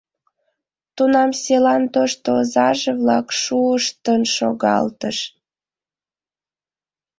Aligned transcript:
Тунам 0.95 1.29
селан 1.43 1.83
тошто 1.93 2.29
озаже-влак 2.39 3.27
шуыштым 3.41 4.21
шогалтышт. 4.35 5.33